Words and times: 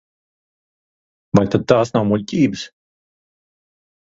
Vai 1.39 1.43
tad 1.57 1.67
tās 1.73 1.93
nav 1.99 2.09
muļķības? 2.13 2.65